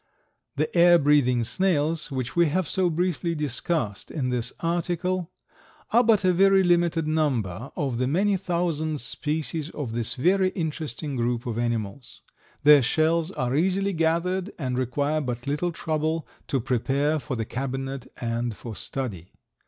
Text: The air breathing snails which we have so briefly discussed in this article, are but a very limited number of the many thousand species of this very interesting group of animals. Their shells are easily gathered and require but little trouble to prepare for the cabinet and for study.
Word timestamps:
The 0.55 0.75
air 0.75 0.97
breathing 0.97 1.43
snails 1.43 2.09
which 2.09 2.35
we 2.35 2.47
have 2.47 2.67
so 2.67 2.89
briefly 2.89 3.35
discussed 3.35 4.09
in 4.09 4.29
this 4.29 4.51
article, 4.59 5.29
are 5.91 6.03
but 6.03 6.25
a 6.25 6.33
very 6.33 6.63
limited 6.63 7.05
number 7.07 7.71
of 7.77 7.99
the 7.99 8.07
many 8.07 8.35
thousand 8.35 8.99
species 8.99 9.69
of 9.69 9.91
this 9.91 10.15
very 10.15 10.49
interesting 10.55 11.15
group 11.15 11.45
of 11.45 11.59
animals. 11.59 12.21
Their 12.63 12.81
shells 12.81 13.29
are 13.33 13.55
easily 13.55 13.93
gathered 13.93 14.49
and 14.57 14.75
require 14.75 15.21
but 15.21 15.45
little 15.45 15.71
trouble 15.71 16.27
to 16.47 16.59
prepare 16.59 17.19
for 17.19 17.35
the 17.35 17.45
cabinet 17.45 18.11
and 18.19 18.55
for 18.57 18.75
study. 18.75 19.33